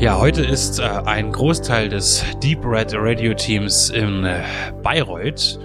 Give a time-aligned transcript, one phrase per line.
[0.00, 4.44] Ja, heute ist äh, ein Großteil des Deep Red Radio Teams in äh,
[4.84, 5.58] Bayreuth.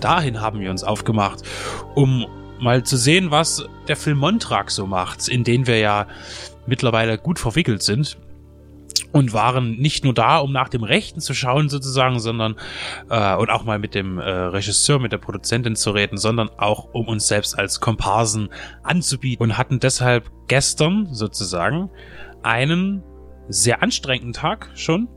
[0.00, 1.42] Dahin haben wir uns aufgemacht,
[1.96, 2.24] um
[2.60, 6.06] mal zu sehen, was der Film Montrag so macht, in den wir ja
[6.64, 8.18] mittlerweile gut verwickelt sind
[9.10, 12.54] und waren nicht nur da, um nach dem Rechten zu schauen sozusagen, sondern
[13.10, 16.90] äh, und auch mal mit dem äh, Regisseur, mit der Produzentin zu reden, sondern auch
[16.92, 18.48] um uns selbst als Komparsen
[18.84, 21.90] anzubieten und hatten deshalb gestern sozusagen
[22.44, 23.02] einen
[23.48, 25.08] sehr anstrengenden Tag schon,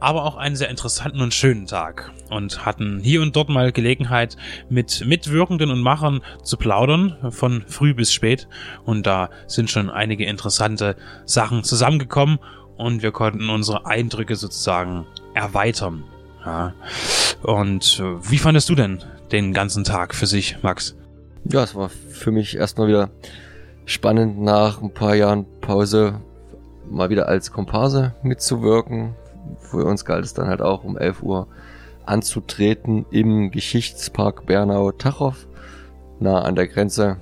[0.00, 4.36] aber auch einen sehr interessanten und schönen Tag und hatten hier und dort mal Gelegenheit
[4.68, 8.48] mit Mitwirkenden und Machern zu plaudern von früh bis spät
[8.84, 12.38] und da sind schon einige interessante Sachen zusammengekommen
[12.76, 16.04] und wir konnten unsere Eindrücke sozusagen erweitern.
[16.44, 16.74] Ja.
[17.42, 19.02] Und äh, wie fandest du denn
[19.32, 20.94] den ganzen Tag für sich, Max?
[21.44, 23.10] Ja, es war für mich erstmal wieder
[23.84, 26.20] spannend nach ein paar Jahren Pause
[26.90, 29.14] mal wieder als Komparse mitzuwirken.
[29.58, 31.46] Für uns galt es dann halt auch um 11 Uhr
[32.04, 35.46] anzutreten im Geschichtspark Bernau-Tachow,
[36.20, 37.16] nah an der Grenze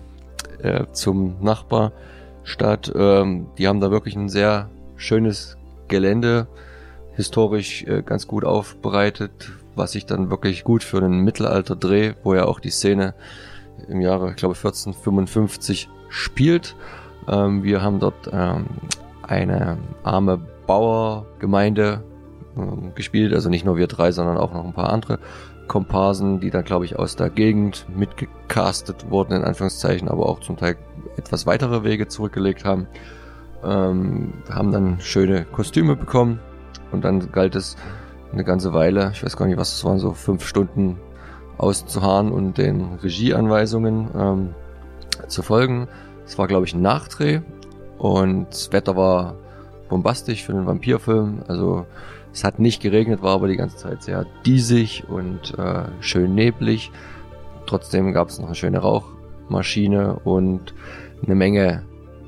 [0.63, 2.93] äh, zum Nachbarstadt.
[2.95, 5.57] Ähm, die haben da wirklich ein sehr schönes
[5.89, 6.47] Gelände,
[7.15, 12.45] historisch äh, ganz gut aufbereitet, was sich dann wirklich gut für einen Mittelalter-Dreh, wo ja
[12.45, 13.15] auch die Szene
[13.89, 16.77] im Jahre, ich glaube, 1455 spielt.
[17.29, 18.67] Ähm, wir haben dort ähm,
[19.29, 22.03] eine arme Bauergemeinde
[22.57, 25.19] äh, gespielt, also nicht nur wir drei, sondern auch noch ein paar andere
[25.69, 30.57] Komparsen, die dann, glaube ich, aus der Gegend mitgecastet wurden, in Anführungszeichen, aber auch zum
[30.57, 30.77] Teil
[31.17, 32.87] etwas weitere Wege zurückgelegt haben.
[33.65, 36.39] Ähm, haben dann schöne Kostüme bekommen
[36.93, 37.77] und dann galt es
[38.33, 40.99] eine ganze Weile, ich weiß gar nicht, was es waren, so fünf Stunden
[41.57, 44.55] auszuharren und den Regieanweisungen ähm,
[45.29, 45.89] zu folgen.
[46.27, 47.41] Es war, glaube ich, ein Nachdreh
[48.05, 49.35] und das Wetter war
[49.89, 51.43] bombastisch für einen Vampirfilm.
[51.49, 51.87] Also
[52.35, 56.93] es hat nicht geregnet, war aber die ganze Zeit sehr diesig und äh, schön neblig.
[57.65, 60.75] Trotzdem gab es noch eine schöne Rauchmaschine und
[61.25, 61.83] eine Menge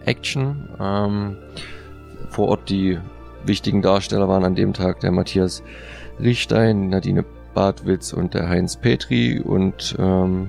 [0.06, 0.70] Action.
[0.80, 1.36] Ähm,
[2.30, 2.98] vor Ort die
[3.44, 5.62] wichtigen Darsteller waren an dem Tag der Matthias
[6.18, 7.22] Richstein, Nadine
[7.52, 9.42] Bartwitz und der Heinz Petri.
[9.42, 10.48] Und ähm,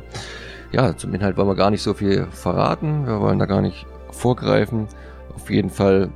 [0.71, 3.05] ja, zum Inhalt wollen wir gar nicht so viel verraten.
[3.05, 4.87] Wir wollen da gar nicht vorgreifen.
[5.37, 6.09] Auf jeden Fall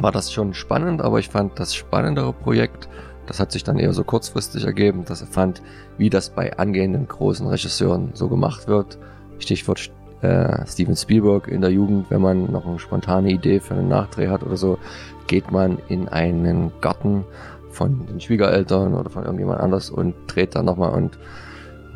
[0.00, 2.88] war das schon spannend, aber ich fand das spannendere Projekt,
[3.28, 5.62] das hat sich dann eher so kurzfristig ergeben, dass er fand,
[5.98, 8.98] wie das bei angehenden großen Regisseuren so gemacht wird.
[9.38, 13.86] Stichwort äh, Steven Spielberg in der Jugend, wenn man noch eine spontane Idee für einen
[13.86, 14.80] Nachdreh hat oder so,
[15.28, 17.24] geht man in einen Garten
[17.70, 21.20] von den Schwiegereltern oder von irgendjemand anders und dreht dann nochmal und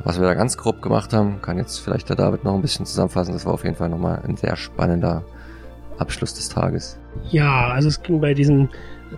[0.05, 2.87] was wir da ganz grob gemacht haben, kann jetzt vielleicht der David noch ein bisschen
[2.87, 3.33] zusammenfassen.
[3.33, 5.25] Das war auf jeden Fall nochmal ein sehr spannender
[5.99, 6.99] Abschluss des Tages.
[7.31, 8.69] Ja, also es ging bei diesem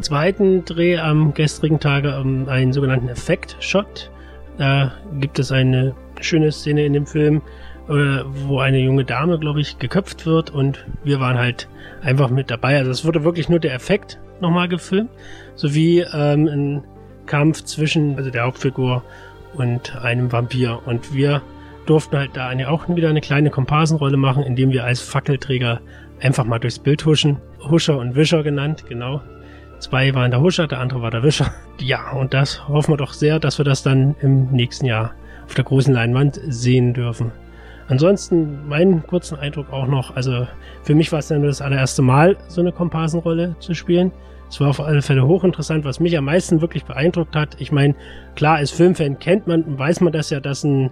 [0.01, 4.11] zweiten Dreh am gestrigen Tage um einen sogenannten Effekt-Shot.
[4.59, 7.43] Da gibt es eine schöne Szene in dem Film,
[7.89, 11.69] äh, wo eine junge Dame, glaube ich, geköpft wird und wir waren halt
[12.03, 12.79] einfach mit dabei.
[12.79, 15.11] Also es wurde wirklich nur der Effekt nochmal gefilmt,
[15.55, 16.85] sowie ähm, ein
[17.27, 19.03] Kampf zwischen also der Hauptfigur
[19.55, 20.81] und einem Vampir.
[20.85, 21.43] Und wir
[21.87, 25.81] durften halt da auch wieder eine kleine Komparsenrolle machen, indem wir als Fackelträger
[26.21, 27.39] einfach mal durchs Bild huschen.
[27.71, 29.21] Huscher und Wischer genannt, genau.
[29.79, 31.53] Zwei waren der Huscher, der andere war der Wischer.
[31.79, 35.13] Ja, und das hoffen wir doch sehr, dass wir das dann im nächsten Jahr
[35.45, 37.33] auf der großen Leinwand sehen dürfen.
[37.89, 40.49] Ansonsten meinen kurzen Eindruck auch noch, also
[40.85, 44.11] für mich war es dann das allererste Mal, so eine Komparsenrolle zu spielen.
[44.49, 47.61] Es war auf alle Fälle hochinteressant, was mich am meisten wirklich beeindruckt hat.
[47.61, 47.95] Ich meine,
[48.37, 50.91] klar, als Filmfan kennt man, weiß man das ja, dass ein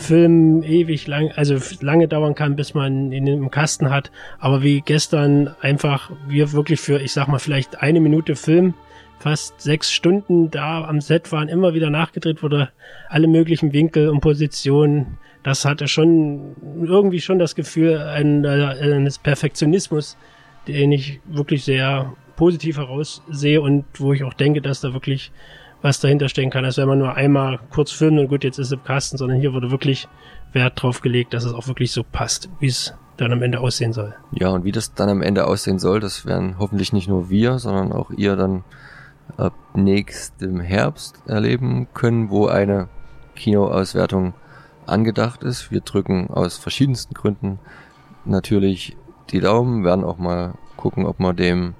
[0.00, 4.10] Film ewig lang, also lange dauern kann, bis man ihn im Kasten hat.
[4.38, 8.74] Aber wie gestern einfach wir wirklich für, ich sag mal, vielleicht eine Minute Film
[9.20, 12.70] fast sechs Stunden da am Set waren, immer wieder nachgedreht wurde,
[13.08, 15.18] alle möglichen Winkel und Positionen.
[15.42, 20.16] Das hatte schon irgendwie schon das Gefühl eines Perfektionismus,
[20.66, 25.30] den ich wirklich sehr positiv heraussehe und wo ich auch denke, dass da wirklich
[25.82, 28.66] was dahinter stecken kann, als wenn man nur einmal kurz filmt und gut, jetzt ist
[28.68, 30.08] es im Kasten, sondern hier wurde wirklich
[30.52, 33.92] Wert drauf gelegt, dass es auch wirklich so passt, wie es dann am Ende aussehen
[33.92, 34.14] soll.
[34.32, 37.58] Ja, und wie das dann am Ende aussehen soll, das werden hoffentlich nicht nur wir,
[37.58, 38.64] sondern auch ihr dann
[39.36, 42.88] ab nächstem Herbst erleben können, wo eine
[43.36, 44.34] Kinoauswertung
[44.86, 45.70] angedacht ist.
[45.70, 47.58] Wir drücken aus verschiedensten Gründen
[48.24, 48.96] natürlich
[49.30, 51.74] die Daumen, werden auch mal gucken, ob wir dem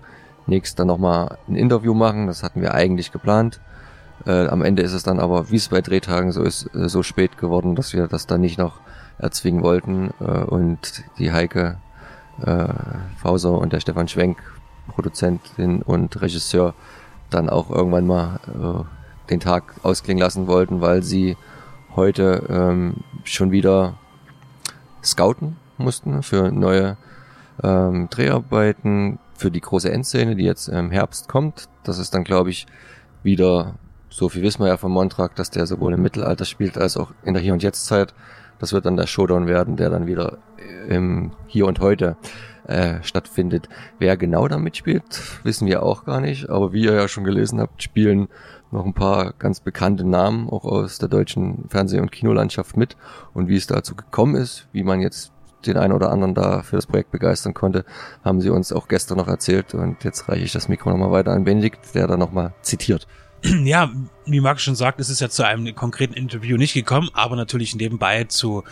[0.47, 2.27] nächst dann nochmal ein Interview machen.
[2.27, 3.61] Das hatten wir eigentlich geplant.
[4.27, 7.03] Äh, am Ende ist es dann aber, wie es bei Drehtagen so ist, äh, so
[7.03, 8.81] spät geworden, dass wir das dann nicht noch
[9.19, 10.11] erzwingen wollten.
[10.21, 11.79] Äh, und die Heike
[12.43, 12.69] äh,
[13.19, 14.39] Fauser und der Stefan Schwenk
[14.89, 16.75] Produzentin und Regisseur
[17.31, 21.37] dann auch irgendwann mal äh, den Tag ausklingen lassen wollten, weil sie
[21.95, 23.95] heute ähm, schon wieder
[25.03, 26.97] scouten mussten für neue
[27.63, 31.69] ähm, Dreharbeiten für die große Endszene, die jetzt im Herbst kommt.
[31.85, 32.67] Das ist dann, glaube ich,
[33.23, 33.75] wieder,
[34.11, 37.13] so viel wissen wir ja von Montrak, dass der sowohl im Mittelalter spielt als auch
[37.23, 38.13] in der Hier- und Jetzt-Zeit.
[38.59, 40.39] Das wird dann der Showdown werden, der dann wieder
[40.89, 42.17] im Hier und Heute
[42.67, 43.69] äh, stattfindet.
[43.99, 45.05] Wer genau da mitspielt,
[45.45, 46.51] wissen wir auch gar nicht.
[46.51, 48.29] Aber wie ihr ja schon gelesen habt, spielen
[48.71, 52.97] noch ein paar ganz bekannte Namen auch aus der deutschen Fernseh- und Kinolandschaft mit.
[53.33, 55.33] Und wie es dazu gekommen ist, wie man jetzt
[55.67, 57.85] den einen oder anderen da für das Projekt begeistern konnte,
[58.25, 59.75] haben sie uns auch gestern noch erzählt.
[59.75, 63.07] Und jetzt reiche ich das Mikro nochmal weiter an Benedikt, der da nochmal zitiert.
[63.65, 63.91] Ja,
[64.27, 67.75] wie Marc schon sagt, es ist ja zu einem konkreten Interview nicht gekommen, aber natürlich
[67.75, 68.65] nebenbei zu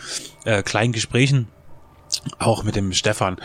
[0.45, 1.47] äh, kleinen Gesprächen
[2.39, 3.37] auch mit dem Stefan.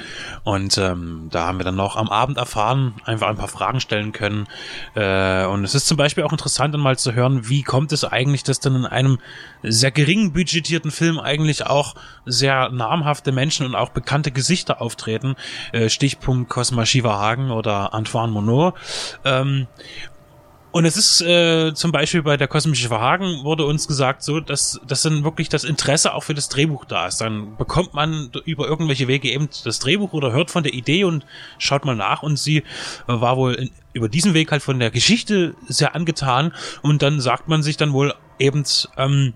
[0.42, 4.12] Und ähm, da haben wir dann noch am Abend erfahren, einfach ein paar Fragen stellen
[4.12, 4.46] können.
[4.94, 8.04] Äh, und es ist zum Beispiel auch interessant, dann mal zu hören, wie kommt es
[8.04, 9.18] eigentlich, dass dann in einem
[9.62, 11.94] sehr gering budgetierten Film eigentlich auch
[12.24, 15.36] sehr namhafte Menschen und auch bekannte Gesichter auftreten.
[15.72, 17.14] Äh, Stichpunkt Cosma Shiva
[17.52, 18.74] oder Antoine Monod.
[19.24, 19.66] Ähm,
[20.74, 24.80] und es ist äh, zum Beispiel bei der Kosmische Verhagen wurde uns gesagt, so, dass,
[24.84, 27.20] dass dann wirklich das Interesse auch für das Drehbuch da ist.
[27.20, 31.24] Dann bekommt man über irgendwelche Wege eben das Drehbuch oder hört von der Idee und
[31.58, 32.24] schaut mal nach.
[32.24, 32.62] Und sie äh,
[33.06, 36.52] war wohl in, über diesen Weg halt von der Geschichte sehr angetan.
[36.82, 38.64] Und dann sagt man sich dann wohl eben,
[38.96, 39.32] ähm,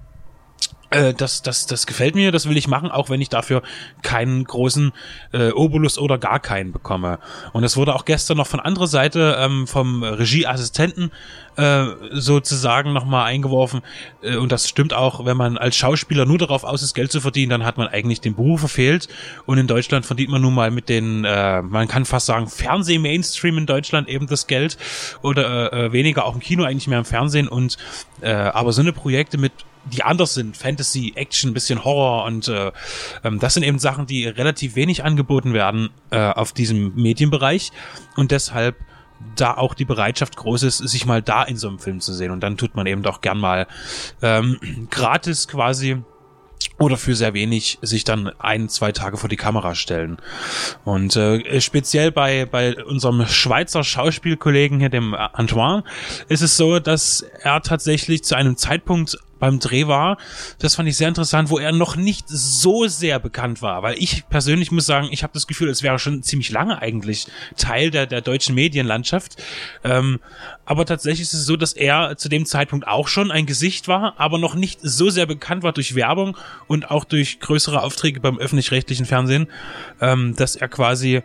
[0.90, 3.62] äh, das, das, das gefällt mir, das will ich machen, auch wenn ich dafür
[4.02, 4.93] keinen großen
[5.32, 7.19] äh, Obolus oder gar keinen bekomme.
[7.52, 11.11] Und es wurde auch gestern noch von anderer Seite ähm, vom Regieassistenten
[11.56, 13.82] äh, sozusagen nochmal eingeworfen.
[14.23, 17.20] Äh, und das stimmt auch, wenn man als Schauspieler nur darauf aus ist, Geld zu
[17.20, 19.08] verdienen, dann hat man eigentlich den Beruf verfehlt.
[19.44, 23.58] Und in Deutschland verdient man nun mal mit den, äh, man kann fast sagen, Fernseh-Mainstream
[23.58, 24.79] in Deutschland eben das Geld
[25.23, 27.49] oder äh, äh weniger auch im Kino, eigentlich mehr im Fernsehen.
[27.49, 27.76] Und
[28.23, 29.52] äh, aber so eine Projekte mit
[29.84, 30.56] die anders sind.
[30.56, 32.72] Fantasy, Action, bisschen Horror und äh,
[33.25, 37.70] ähm, das sind eben Sachen, die relativ wenig angeboten werden äh, auf diesem Medienbereich
[38.16, 38.76] und deshalb
[39.36, 42.30] da auch die Bereitschaft groß ist, sich mal da in so einem Film zu sehen.
[42.30, 43.66] Und dann tut man eben doch gern mal
[44.22, 44.58] ähm,
[44.90, 46.02] gratis quasi
[46.78, 50.19] oder für sehr wenig sich dann ein, zwei Tage vor die Kamera stellen.
[50.84, 55.82] Und äh, speziell bei, bei unserem Schweizer Schauspielkollegen hier, dem Antoine,
[56.28, 60.19] ist es so, dass er tatsächlich zu einem Zeitpunkt beim Dreh war.
[60.58, 64.29] Das fand ich sehr interessant, wo er noch nicht so sehr bekannt war, weil ich
[64.29, 67.26] persönlich muss sagen, ich habe das Gefühl, es wäre schon ziemlich lange eigentlich
[67.56, 69.43] Teil der, der deutschen Medienlandschaft.
[69.85, 70.20] Ähm,
[70.64, 74.14] aber tatsächlich ist es so, dass er zu dem Zeitpunkt auch schon ein Gesicht war,
[74.19, 76.37] aber noch nicht so sehr bekannt war durch Werbung
[76.67, 79.49] und auch durch größere Aufträge beim öffentlich-rechtlichen Fernsehen,
[80.00, 81.23] ähm, dass er quasi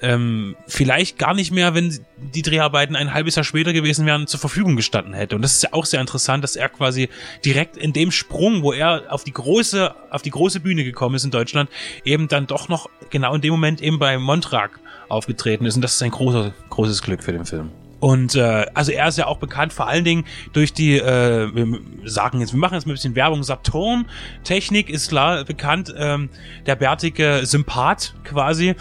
[0.00, 4.40] ähm, vielleicht gar nicht mehr, wenn die Dreharbeiten ein halbes Jahr später gewesen wären, zur
[4.40, 5.36] Verfügung gestanden hätte.
[5.36, 7.08] Und das ist ja auch sehr interessant, dass er quasi
[7.44, 11.24] direkt in dem Sprung, wo er auf die große, auf die große Bühne gekommen ist
[11.24, 11.70] in Deutschland,
[12.04, 15.76] eben dann doch noch genau in dem Moment eben bei Montrag aufgetreten ist.
[15.76, 17.70] Und das ist ein großer, großes Glück für den Film.
[18.04, 21.80] Und äh, also er ist ja auch bekannt vor allen Dingen durch die, äh, wir
[22.04, 26.28] sagen jetzt, wir machen jetzt mal ein bisschen Werbung, Saturn-Technik ist klar bekannt, ähm,
[26.66, 28.74] der bärtige Sympath quasi,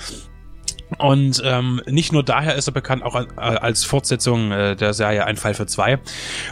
[0.98, 5.38] und ähm, nicht nur daher ist er bekannt, auch als Fortsetzung äh, der Serie Ein
[5.38, 6.00] Fall für zwei.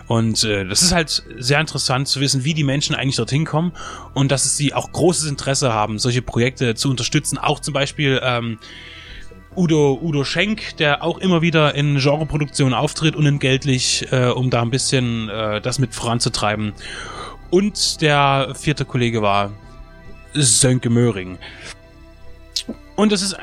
[0.08, 3.74] Und äh, das ist halt sehr interessant zu wissen, wie die Menschen eigentlich dorthin kommen
[4.14, 7.38] und dass sie auch großes Interesse haben, solche Projekte zu unterstützen.
[7.38, 8.58] Auch zum Beispiel ähm,
[9.56, 14.72] Udo, Udo Schenk, der auch immer wieder in Genreproduktionen auftritt, unentgeltlich, äh, um da ein
[14.72, 16.74] bisschen äh, das mit voranzutreiben.
[17.50, 19.52] Und der vierte Kollege war
[20.34, 21.38] Sönke Möhring.
[22.96, 23.38] Und es ist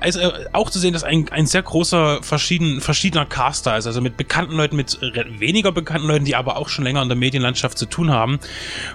[0.00, 0.20] also
[0.52, 4.54] auch zu sehen, dass ein, ein sehr großer verschieden, verschiedener Caster ist, also mit bekannten
[4.56, 4.98] Leuten, mit
[5.38, 8.40] weniger bekannten Leuten, die aber auch schon länger in der Medienlandschaft zu tun haben.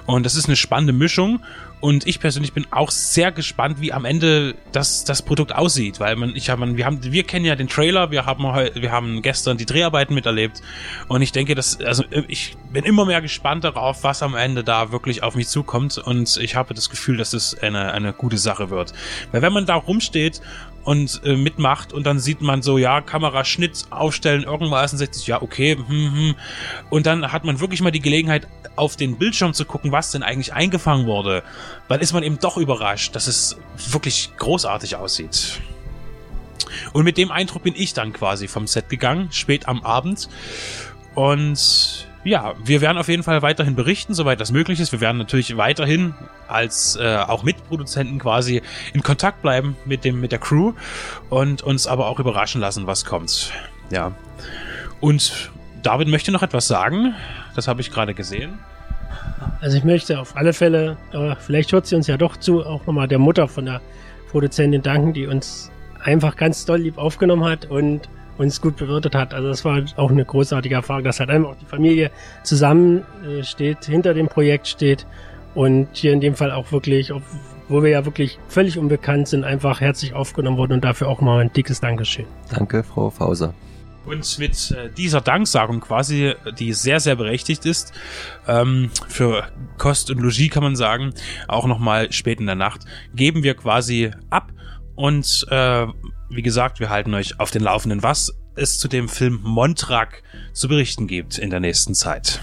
[0.06, 1.40] Und das ist eine spannende Mischung.
[1.84, 6.16] Und ich persönlich bin auch sehr gespannt, wie am Ende das, das Produkt aussieht, weil
[6.16, 9.58] man, ich habe, wir haben, wir kennen ja den Trailer, wir haben wir haben gestern
[9.58, 10.62] die Dreharbeiten miterlebt
[11.10, 14.94] und ich denke, dass, also ich bin immer mehr gespannt darauf, was am Ende da
[14.94, 18.70] wirklich auf mich zukommt und ich habe das Gefühl, dass es eine, eine gute Sache
[18.70, 18.94] wird.
[19.34, 20.40] Weil wenn man da rumsteht
[20.84, 25.76] und äh, mitmacht und dann sieht man so, ja, Kameraschnitt aufstellen, irgendwas und ja, okay,
[25.76, 26.36] hm, hm.
[26.90, 30.24] und dann hat man wirklich mal die Gelegenheit, auf den Bildschirm zu gucken, was denn
[30.24, 31.44] eigentlich eingefangen wurde,
[31.90, 33.58] dann ist man eben doch überrascht, dass es
[33.92, 35.62] wirklich großartig aussieht.
[36.92, 40.28] Und mit dem Eindruck bin ich dann quasi vom Set gegangen, spät am Abend
[41.14, 44.92] und ja, wir werden auf jeden Fall weiterhin berichten, soweit das möglich ist.
[44.92, 46.16] Wir werden natürlich weiterhin
[46.48, 48.62] als äh, auch mit Mitproduzenten quasi
[48.94, 50.74] in Kontakt bleiben mit dem mit der Crew
[51.30, 53.52] und uns aber auch überraschen lassen, was kommt.
[53.90, 54.12] Ja.
[55.00, 55.52] Und
[55.82, 57.16] David möchte noch etwas sagen.
[57.56, 58.60] Das habe ich gerade gesehen.
[59.62, 62.86] Also ich möchte auf alle Fälle, äh, vielleicht hört sie uns ja doch zu, auch
[62.86, 63.82] nochmal der Mutter von der
[64.32, 69.34] Produzentin danken, die uns einfach ganz doll lieb aufgenommen hat und uns gut bewirtet hat.
[69.34, 72.12] Also das war auch eine großartige Erfahrung, dass halt einfach die Familie
[72.44, 75.06] zusammen äh, hinter dem Projekt steht
[75.56, 77.12] und hier in dem Fall auch wirklich,
[77.70, 81.40] wo wir ja wirklich völlig unbekannt sind, einfach herzlich aufgenommen wurden und dafür auch mal
[81.40, 82.26] ein dickes Dankeschön.
[82.50, 83.54] Danke, Frau Fauser.
[84.06, 87.94] Und mit äh, dieser Danksagung quasi, die sehr, sehr berechtigt ist,
[88.48, 91.14] ähm, für Kost und Logis kann man sagen,
[91.48, 92.82] auch nochmal spät in der Nacht,
[93.16, 94.52] geben wir quasi ab
[94.96, 95.88] und äh,
[96.30, 100.68] wie gesagt, wir halten euch auf den Laufenden, was es zu dem Film Montrak zu
[100.68, 102.42] berichten gibt in der nächsten Zeit.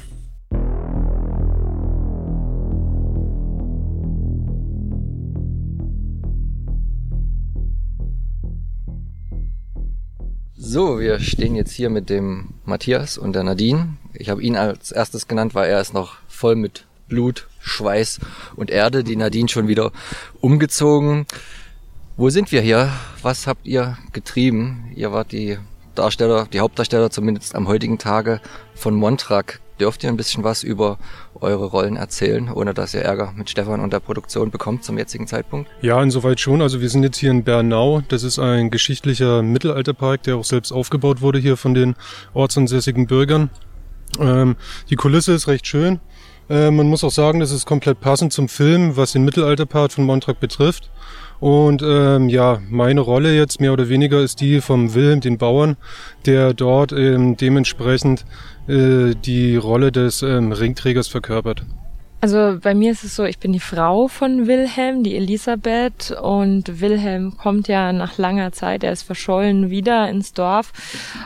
[10.73, 13.97] So, wir stehen jetzt hier mit dem Matthias und der Nadine.
[14.15, 18.21] Ich habe ihn als erstes genannt, weil er ist noch voll mit Blut, Schweiß
[18.55, 19.03] und Erde.
[19.03, 19.91] Die Nadine schon wieder
[20.41, 21.27] umgezogen.
[22.17, 22.89] Wo sind wir hier?
[23.21, 24.93] Was habt ihr getrieben?
[24.95, 25.59] Ihr wart die
[25.97, 28.41] Darsteller, die Hauptdarsteller zumindest am heutigen Tage
[28.77, 30.99] von Montrak dürft ihr ein bisschen was über
[31.41, 35.27] eure Rollen erzählen, ohne dass ihr Ärger mit Stefan und der Produktion bekommt zum jetzigen
[35.27, 35.71] Zeitpunkt?
[35.81, 36.63] Ja, insoweit schon.
[36.63, 38.03] Also wir sind jetzt hier in Bernau.
[38.09, 41.97] Das ist ein geschichtlicher Mittelalterpark, der auch selbst aufgebaut wurde hier von den
[42.35, 43.51] ortsansässigen Bürgern.
[44.19, 44.57] Ähm,
[44.91, 46.01] die Kulisse ist recht schön.
[46.49, 50.05] Äh, man muss auch sagen, das ist komplett passend zum Film, was den Mittelalterpart von
[50.05, 50.91] Montrak betrifft.
[51.41, 55.77] Und ähm, ja, meine Rolle jetzt mehr oder weniger ist die vom Wilhelm, den Bauern,
[56.27, 58.27] der dort ähm, dementsprechend
[58.69, 61.65] äh, die Rolle des ähm, Ringträgers verkörpert.
[62.23, 66.81] Also bei mir ist es so, ich bin die Frau von Wilhelm, die Elisabeth, und
[66.81, 70.73] Wilhelm kommt ja nach langer Zeit, er ist verschollen wieder ins Dorf.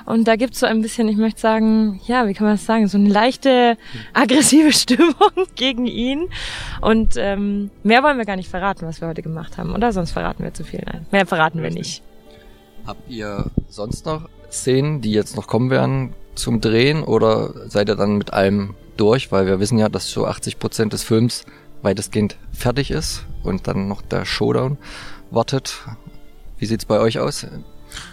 [0.07, 2.87] Und da gibt's so ein bisschen, ich möchte sagen, ja, wie kann man das sagen,
[2.87, 3.77] so eine leichte
[4.13, 5.15] aggressive Stimmung
[5.57, 6.29] gegen ihn.
[6.81, 9.93] Und ähm, mehr wollen wir gar nicht verraten, was wir heute gemacht haben, oder?
[9.93, 10.83] Sonst verraten wir zu viel.
[10.87, 12.05] Nein, mehr verraten wir nicht.
[12.87, 17.97] Habt ihr sonst noch Szenen, die jetzt noch kommen werden, zum Drehen oder seid ihr
[17.97, 19.33] dann mit allem durch?
[19.33, 21.45] Weil wir wissen ja, dass so 80 Prozent des Films
[21.83, 24.79] weitestgehend fertig ist und dann noch der Showdown
[25.31, 25.83] wartet.
[26.59, 27.47] Wie sieht's bei euch aus?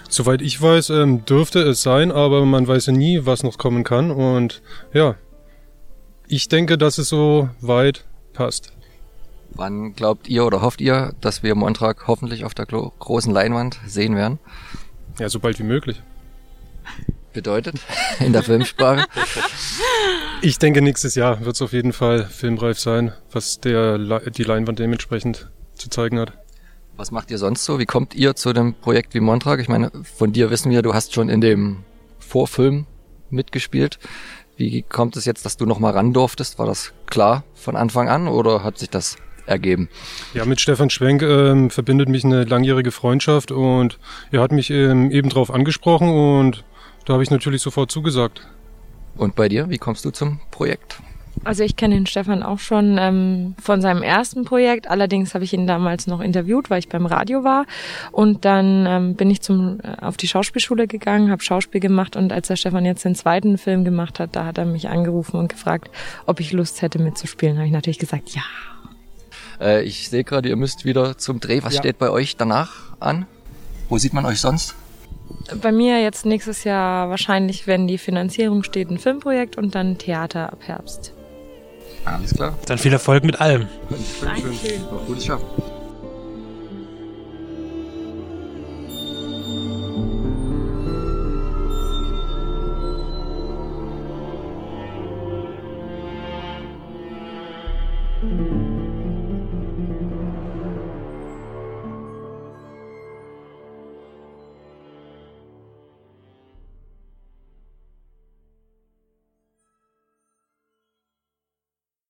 [0.10, 3.84] Soweit ich weiß, ähm, dürfte es sein, aber man weiß ja nie, was noch kommen
[3.84, 4.12] kann.
[4.12, 4.62] Und
[4.94, 5.16] ja,
[6.28, 8.74] ich denke, dass es so weit passt.
[9.54, 14.16] Wann glaubt ihr oder hofft ihr, dass wir Montag hoffentlich auf der großen Leinwand sehen
[14.16, 14.40] werden?
[15.20, 16.02] Ja, so bald wie möglich
[17.34, 17.76] bedeutet
[18.20, 19.06] in der Filmsprache?
[20.42, 23.98] Ich denke, nächstes Jahr wird es auf jeden Fall filmreif sein, was der,
[24.32, 26.34] die Leinwand dementsprechend zu zeigen hat.
[26.98, 27.80] Was macht ihr sonst so?
[27.80, 29.60] Wie kommt ihr zu dem Projekt wie Montrag?
[29.60, 31.84] Ich meine, von dir wissen wir, du hast schon in dem
[32.20, 32.86] Vorfilm
[33.30, 33.98] mitgespielt.
[34.58, 36.60] Wie kommt es jetzt, dass du nochmal ran durftest?
[36.60, 39.90] War das klar von Anfang an oder hat sich das ergeben?
[40.34, 43.98] Ja, mit Stefan Schwenk ähm, verbindet mich eine langjährige Freundschaft und
[44.32, 46.64] er hat mich ähm, eben drauf angesprochen und
[47.06, 48.48] da habe ich natürlich sofort zugesagt.
[49.16, 51.02] Und bei dir, wie kommst du zum Projekt?
[51.44, 54.90] Also ich kenne den Stefan auch schon ähm, von seinem ersten Projekt.
[54.90, 57.66] Allerdings habe ich ihn damals noch interviewt, weil ich beim Radio war.
[58.12, 62.32] Und dann ähm, bin ich zum äh, auf die Schauspielschule gegangen, habe Schauspiel gemacht und
[62.32, 65.50] als der Stefan jetzt den zweiten Film gemacht hat, da hat er mich angerufen und
[65.50, 65.90] gefragt,
[66.26, 67.58] ob ich Lust hätte mitzuspielen.
[67.58, 68.44] Habe ich natürlich gesagt, ja.
[69.60, 71.64] Äh, ich sehe gerade, ihr müsst wieder zum Dreh.
[71.64, 71.80] Was ja.
[71.82, 73.26] steht bei euch danach an?
[73.90, 74.76] Wo sieht man euch sonst?
[75.62, 80.52] Bei mir jetzt nächstes Jahr wahrscheinlich, wenn die Finanzierung steht, ein Filmprojekt und dann Theater
[80.52, 81.14] ab Herbst.
[82.06, 82.58] Alles klar.
[82.66, 83.68] Dann viel Erfolg mit allem.
[84.22, 84.82] Dankeschön.
[85.08, 85.46] Gutes Schaffen.